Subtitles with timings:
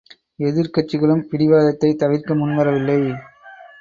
[0.39, 2.99] எதிர்க்கட்சிகளும் பிடிவாதத்தைத் தவிர்க்க முன்வரவில்லை.